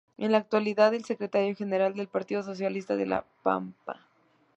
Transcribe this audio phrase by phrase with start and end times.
[0.17, 3.99] Es en la actualidad Secretario General del Partido Socialista de La Pampa.